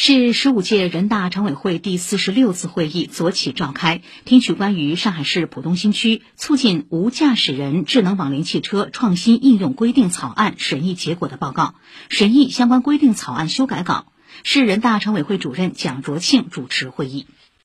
[0.00, 11.74] 市十五届人大常委会第四十六次会议昨起召开，听取关于上海市浦东新区促进无驾驶人智能网联汽车创新应用规定草案审议结果的报告，
[12.08, 14.12] 审议相关规定草案修改稿。
[14.44, 17.26] 市人大常委会主任蒋卓庆主持会议。